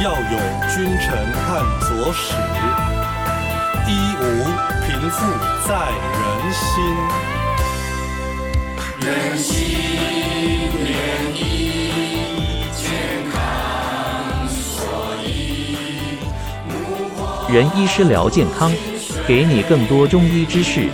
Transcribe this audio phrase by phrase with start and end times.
[0.00, 0.38] 要有
[0.72, 2.32] 君臣看佐使，
[3.88, 4.22] 一无
[4.86, 5.26] 贫富
[5.66, 5.74] 在
[6.14, 6.64] 人心。
[9.00, 9.56] 人心
[10.84, 10.88] 连
[11.34, 11.42] 意，
[12.76, 12.86] 健
[13.32, 14.56] 康所
[15.26, 15.28] 依。
[17.52, 18.72] 仁医师聊健康，
[19.26, 20.88] 给你更多中医知识。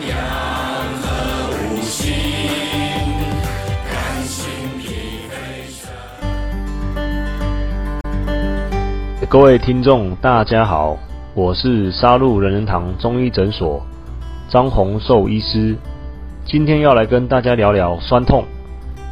[9.35, 10.97] 各位听众，大家好，
[11.35, 13.85] 我是沙鹿人人堂中医诊所
[14.49, 15.77] 张宏寿医师，
[16.45, 18.45] 今天要来跟大家聊聊酸痛。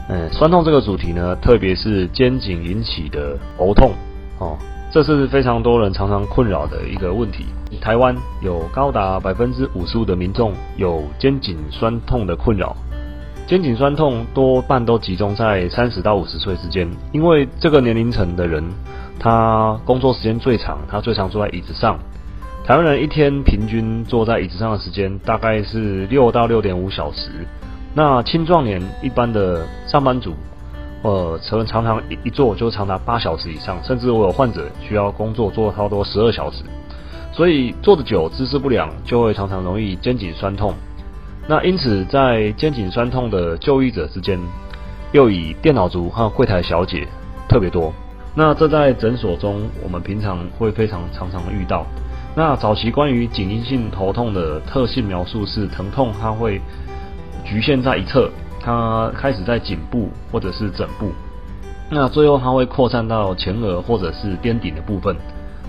[0.08, 3.90] 嗯，酸痛这个主题呢，特别是肩颈引起的头痛
[4.38, 4.56] 哦，
[4.92, 7.46] 这是非常多人常常困扰的一个问题。
[7.80, 12.76] 台湾有高达百分之五十五的民众有肩颈酸痛的困扰，
[13.46, 18.64] 肩颈酸痛多半都集中在三十到五十岁之间，因为这个年龄层的人。
[19.18, 21.96] 他工作时间最长，他最常坐在椅子上。
[22.64, 27.30] 台湾人一天平均坐在椅子上的时间大概是六到六点五小时。
[27.94, 30.32] 那青壮年一般的上班族，
[31.02, 36.64] 呃，常常常一一坐就长达八小时以上，甚至我有患者需要工作做差不多十二小时。
[37.32, 40.74] 所以坐得久，姿势不良，就会常常容易肩颈酸痛。
[41.48, 44.38] 那因此，在肩颈酸痛的就医者之间，
[45.12, 47.06] 又以电脑族和柜台小姐
[47.48, 47.92] 特别多。
[48.34, 51.84] 那这在诊所中，我们平常会非常常常遇到。
[52.34, 56.60] 那早期关于颈因性头痛的特性描述是，疼痛它会
[57.44, 61.12] 局限在一侧，它开始在颈部或者是枕部，
[61.90, 65.14] 那最后它会扩散到前额或者是边顶的部分。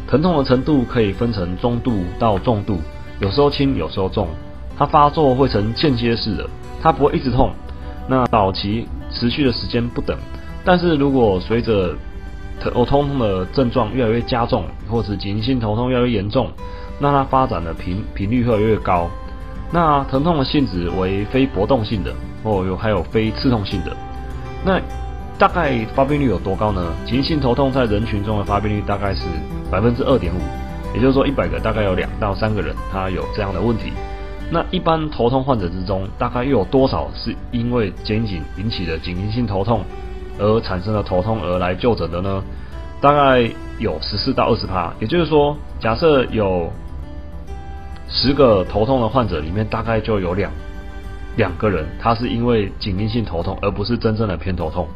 [0.08, 2.80] 疼痛的程度可以分成中度到重度，
[3.20, 4.30] 有时候轻，有时候重。
[4.78, 6.50] 它发作会呈间歇式的，
[6.82, 7.52] 它不会一直痛。
[8.08, 10.18] 那早期持续的时间不等，
[10.66, 11.96] 但是如果随着
[12.60, 16.50] 头痛的症状越来越加重，或者急性头痛越来越严重，
[17.00, 19.10] 那它发展的频频率会越来越高。
[19.72, 23.96] 那疼痛的性质为非搏动性的，或有还有非刺痛性的。
[24.64, 24.80] 那
[25.38, 26.94] 大概发病率有多高呢？
[27.06, 29.22] 急性头痛在人群中的发病率大概是
[29.72, 30.40] 百分之二点五，
[30.94, 33.94] 也就是说一百个大概有两到三个人他有这样的问题。
[34.54, 39.84] 那一般头痛患者之中，大概又有多少是因为肩颈引起的颈性头痛？
[40.38, 42.44] 而产生的头痛而来就诊的呢，
[43.02, 43.50] 大概
[43.80, 44.94] 有十四到二十趴。
[45.00, 46.72] 也就是说，假设有
[48.08, 50.52] 十个头痛的患者里面，大概就有两
[51.36, 54.88] 两个人，他是因为颈因性头痛，而不是真正的偏头痛。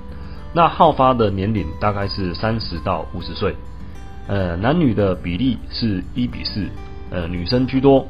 [0.53, 3.55] 那好发的年龄大概是三十到五十岁，
[4.27, 6.67] 呃，男女的比例是一比四，
[7.09, 8.07] 呃，女生居多。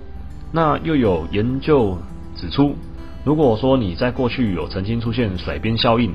[0.51, 1.97] 那又有研究
[2.35, 2.75] 指出，
[3.23, 6.13] 如果说你在过去有曾经出现甩鞭效应。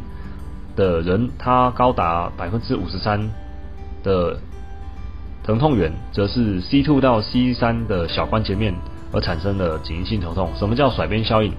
[0.74, 3.28] 的人，他高达百分之五十三
[4.02, 4.38] 的
[5.44, 8.74] 疼痛源，则是 C two 到 C 三的小关节面
[9.12, 10.48] 而产生的颈性头痛。
[10.56, 11.52] 什么叫甩鞭效应？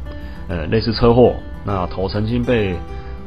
[0.47, 2.75] 呃，类似车祸，那头曾经被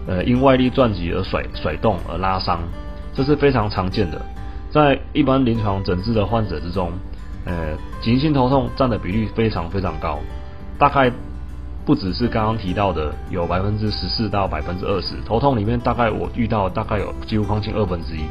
[0.09, 2.59] 呃因外力撞击而甩甩动而拉伤，
[3.15, 4.21] 这是非常常见的。
[4.73, 6.91] 在一般临床诊治的患者之中，
[7.47, 10.19] 呃，急性头痛占的比率非常非常高，
[10.79, 11.11] 大概。
[11.87, 18.23] 不只是刚刚提到的有百分之十四到百分之二十头痛里面，大概我遇到大概有几乎将近二分之一，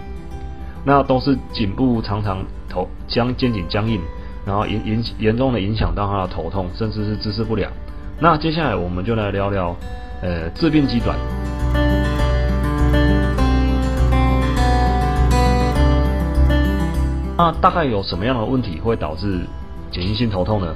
[0.83, 4.01] 那都是颈部常常头僵肩颈僵硬，
[4.45, 7.71] 然后严严严重的影响到他的头痛，甚至是姿势不良。
[8.19, 9.73] 那接下来我们就来聊聊
[10.21, 11.17] 呃致病机转。
[17.37, 19.41] 那大概有什么样的问题会导致
[19.91, 20.73] 颈因性头痛呢？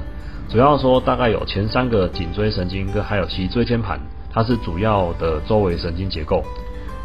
[0.48, 3.98] 主要说大概有前三个颈椎神经跟还有其椎间盘，
[4.32, 6.42] 它是主要的周围神经结构。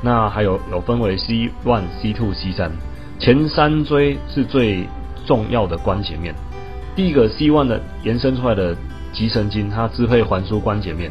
[0.01, 2.71] 那还有有分为 C one、C two、C 三，
[3.17, 4.87] 前三椎是最
[5.25, 6.35] 重要的关节面。
[6.95, 8.75] 第一个 C one 的延伸出来的
[9.13, 11.09] 脊神经，它支配环枢关节面。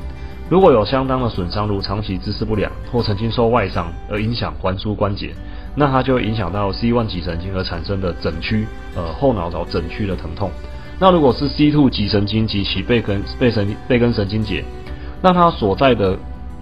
[0.51, 5.35] 如果有相当的损伤，如长期姿势不良或曾经受外伤而影响环枢关节，
[5.75, 10.51] 那它就会影响到 C one 棘神经而产生的整区呃后脑勺整区的疼痛。
[10.99, 14.65] 那如果是 C two 脊神经及其背根背神背根神经节，
[15.21, 16.17] 那它所在的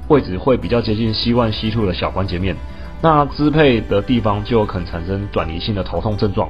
[0.08, 2.56] 位置会比较接近 C1 C two 的小关节面，
[3.02, 6.48] 那支配的地方就有可能产生转移性的头痛症状。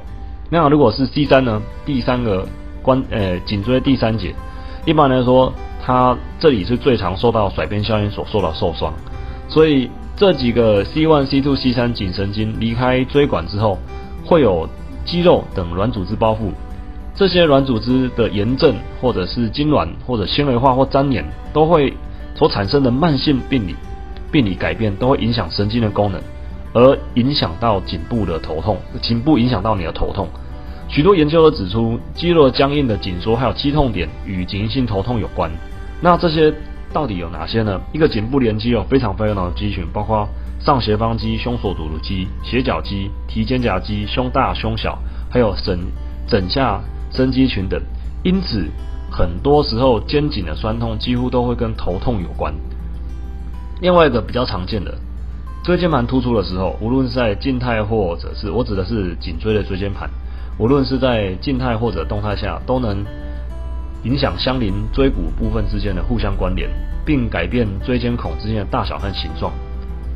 [0.49, 1.61] 那如果是 C 三呢？
[1.85, 2.47] 第三个
[2.81, 4.33] 关呃颈椎第三节，
[4.85, 5.51] 一般来说，
[5.83, 8.93] 它这里是最常受到甩边效应所受到受伤，
[9.49, 13.79] 所以这几个 C one C two C 三颈神经离开椎管之后，
[14.23, 14.69] 会有
[15.05, 16.51] 肌肉等软组织包覆。
[17.15, 21.93] 这些软组织的炎症，或者是痉挛，或者纤维化或粘连，都会
[22.35, 23.75] 所产生的慢性病理
[24.31, 26.21] 病理改变，都会影响神经的功能，
[26.73, 30.27] 而影响到颈部的头痛，颈部影响到你的头痛。
[30.89, 35.51] 许多研究都指出，肌肉僵硬的紧缩还有肌痛点与紧性头痛有关。
[36.01, 36.53] 那这些
[36.93, 37.81] 到底有哪些呢？
[37.91, 40.29] 一个颈部连肌有非常非常多的肌群，包括
[40.59, 44.97] 上斜方肌、胸锁乳突肌、斜角肌、提肩胛肌、胸大胸小，
[45.29, 45.79] 还有枕
[46.27, 46.79] 枕下
[47.11, 47.81] 伸肌群等。
[48.23, 48.69] 因此，
[49.11, 52.53] 很多时候肩颈的酸痛几乎都会跟头痛有关。
[53.81, 54.95] 另外一个比较常见的，
[55.63, 60.09] 椎间盘突出的时候，无论是在静态或者是我指的是颈椎的椎间盘。
[60.59, 63.03] 无论是在静态或者动态下，都能
[64.03, 66.69] 影响相邻椎骨部分之间的互相关联，
[67.05, 69.51] 并改变椎间孔之间的大小和形状。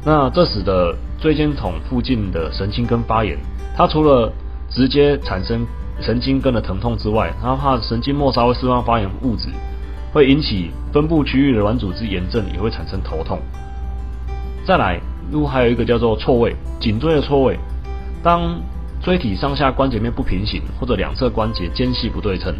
[0.06, 3.38] 那这使得椎间孔附近的神经根发炎，
[3.75, 4.31] 它除了
[4.69, 5.66] 直接产生
[6.00, 9.50] 神经根的疼痛之外，它怕神经末梢会释放发炎物质，
[10.13, 13.39] 会引起分布区域的软组织炎症，也会产生头痛。
[14.66, 15.00] 再来，
[15.31, 17.57] 如果还有一个叫做错位，颈椎的错位，
[18.22, 18.60] 当
[19.01, 22.54] 椎体上下关节面不平行，或者两侧关节间隙不对称，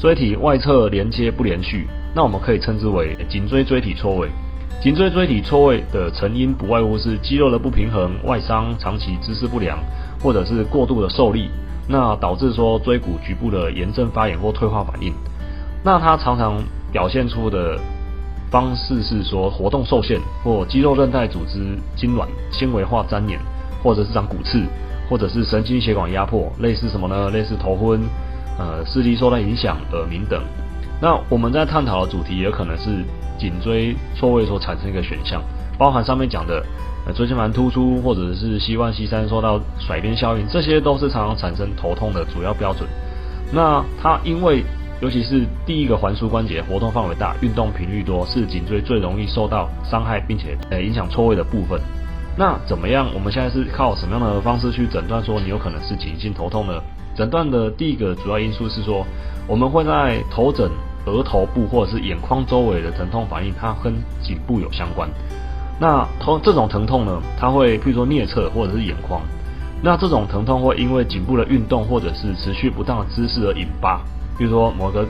[0.00, 4.28] 椎体外侧连接不连续，那我们可以称之为颈椎椎体错位。
[4.80, 9.76] 颈椎椎体错位的成因不外乎是肌肉的不平衡、外伤、长期姿势不良，
[10.22, 11.50] 或者是过度的受力，
[11.88, 15.12] 那导致说椎骨局部的炎症发炎或退化反应。
[15.84, 16.62] 那它常常
[16.92, 17.76] 表现出的
[18.52, 23.40] 方式是说活动受限，或肌肉韧带组织痉挛、纤维化粘连，
[23.82, 24.62] 或者是长骨刺。
[25.10, 27.30] 或者是神经血管压迫，类似什么呢？
[27.30, 27.98] 类似头昏，
[28.58, 30.42] 呃，视力受到影响，耳鸣等。
[31.00, 33.04] 那我们在探讨的主题也可能是
[33.38, 35.40] 颈椎错位所产生一个选项，
[35.78, 36.60] 包含上面讲的
[37.06, 42.88] 呃椎间盘突出，或者是膝冠、膝三受到甩边效应，这些都是常常产生头痛的主要标准。
[43.52, 44.64] 那它因为
[45.00, 51.80] 尤其是第一个环枢关节活动范围大，运动频率多，是颈椎最容易受到伤害，并且呃影响错位的部分。
[52.36, 53.08] 那怎么样？
[53.14, 56.82] 我们现在是靠什么样的方式去诊断说你有可能是颈性头痛呢？
[57.18, 59.04] 诊断的第一个主要因素是说，
[59.48, 60.70] 我们会在头枕、
[61.04, 63.92] 额头部或者是眼眶周围的疼痛反应，它跟
[64.22, 65.10] 颈部有相关。
[65.80, 69.20] 那头这种疼痛呢，它会譬如说颞侧或者是眼眶。
[69.82, 74.00] 那这种疼痛会因为颈部的运动或者是持续不当的姿势而引发，
[74.38, 75.04] 比如说某个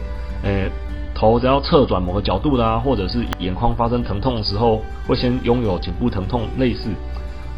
[0.44, 0.70] 诶
[1.14, 6.88] 头只要侧转某个角度啦，或者是眼眶发生疼痛的时候，会先拥有颈部疼痛类似。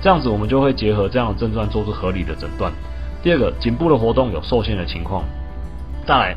[0.03, 2.73] 这样子，我们就会结合这样的症状做出合理的诊断。
[3.23, 5.23] 第二个，颈部的活动有受限的情况。
[6.07, 6.37] 再来，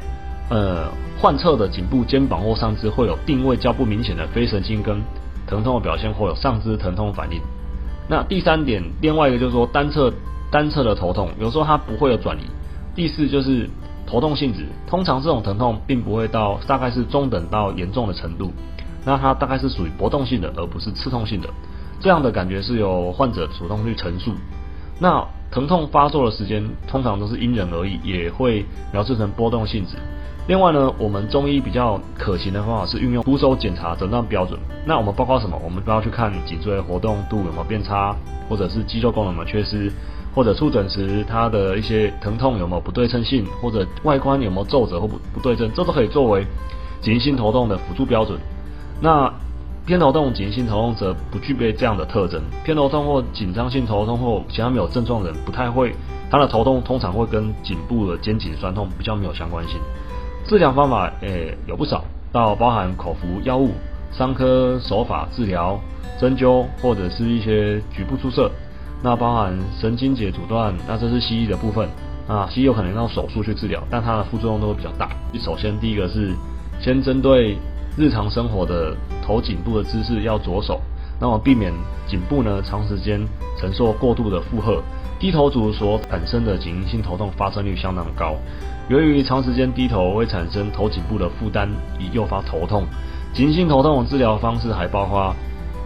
[0.49, 0.87] 呃，
[1.19, 5.01] 患侧的颈部、肩膀或上肢会有定位较不明显的非神经根
[5.47, 7.39] 疼痛的表现，或有上肢疼痛反应。
[8.09, 10.11] 那第三点，另外一个就是说单侧
[10.51, 12.41] 单侧的头痛，有时候它不会有转移。
[12.93, 13.69] 第四就是
[14.05, 18.51] 头痛性质，通常这种疼痛并不会到大概是中等到严重的程度，
[19.05, 21.47] 那它大概是属于搏动性的，而不是刺痛性的。
[22.01, 24.33] 这样的感觉是由患者主动去陈述。
[24.99, 29.97] 那疼痛发作的时间通常都是因人而异，也会描述成波动性质。
[30.47, 34.59] 另外呢，我们中医比较可行的方法是运用徒手检查诊断标准。
[34.85, 35.57] 那我们包括什么？
[35.63, 38.13] 我们都要去看颈椎活动度有没有变差，
[38.49, 39.89] 或者是肌肉功能有没有缺失，
[40.35, 46.45] 或者触诊时它的一些疼痛有没有不对称性，或者外观有没有皱褶或不不对称，这都可以作为
[46.99, 48.37] 颈性头痛的辅助标准。
[48.99, 49.31] 那
[49.85, 52.41] 偏头痛、紧性头痛则不具备这样的特征。
[52.63, 55.93] 偏头痛或紧张性头痛或其他没有症状的人，不太会，
[56.31, 59.77] 他的头痛通常会跟颈部的肩颈酸痛比较没有相关性。
[60.47, 63.71] 治疗方法诶有不少，到包含口服药物、
[64.13, 65.77] 伤科手法治疗、
[66.17, 68.49] 针灸或者是一些局部注射。
[69.03, 71.89] 那包含神经节阻断，那这是西医的部分。
[72.25, 75.09] 啊，西医有可能用手术去治疗，但它的副作用都会比较大。
[75.41, 76.33] 首先第一个是
[76.79, 77.57] 先针对。
[77.95, 80.81] 日常生活的头颈部的姿势要着手，
[81.19, 81.71] 那么避免
[82.07, 83.21] 颈部呢长时间
[83.59, 84.81] 承受过度的负荷。
[85.19, 88.35] 低头族所产生的颈性头痛发生率相当高，
[88.89, 91.69] 由于长时间低头会产生头颈部的负担，
[91.99, 92.83] 以诱发头痛。
[93.31, 95.33] 颈性头痛的治疗方式还包括，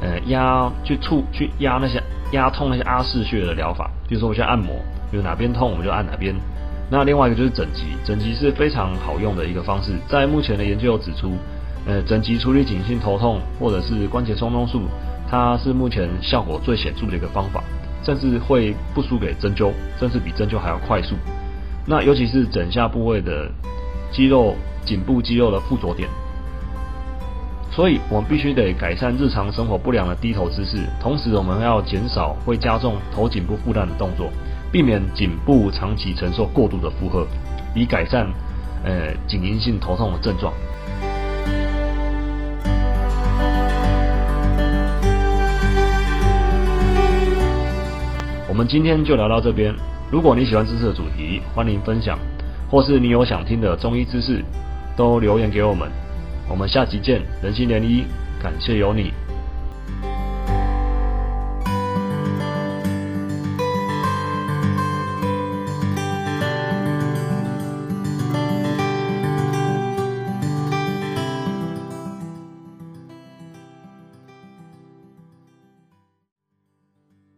[0.02, 4.78] 呃压去触去压那些压痛那些阿是穴的疗法，比如说我先按摩，
[5.12, 6.34] 比如哪边痛我们就按哪边。
[6.90, 11.34] 那另外一个就是整脊，整脊是非常好用的一个方式，在目前的研究指出。
[11.88, 14.82] 呃，整脊处理颈性头痛或者是关节松动术，
[15.30, 17.64] 它是目前效果最显著的一个方法，
[18.04, 21.16] 甚至会不输给针灸，甚至比针灸还要快速。
[21.86, 23.50] 那尤其是枕下部位的
[24.12, 24.54] 肌肉、
[24.84, 26.10] 颈部肌肉的附着点，
[27.72, 34.30] 所以我们必须得改善日常生活不良的低头姿势，同时我们要减少会加重头颈部负担的动作，
[34.74, 37.26] 避免颈部长期承受过度的负荷，
[37.74, 38.28] 以改善
[38.84, 40.52] 呃颈因性头痛的症状。
[48.58, 49.72] 我们今天就聊到这边。
[50.12, 52.18] 如果你喜欢这次的主题，欢迎分享，
[52.68, 54.44] 或是你有想听的中医知识，
[54.96, 55.88] 都留言给我们。
[56.50, 58.04] 我们下集见，人心连医，
[58.42, 59.14] 感谢有你。